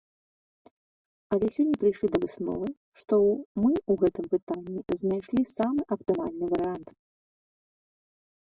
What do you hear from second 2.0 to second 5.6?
да высновы, што мы ў гэтым пытанні знайшлі